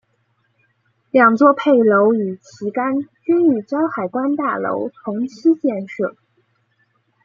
[1.11, 6.17] 两座配楼与旗杆均与胶海关大楼同期建设。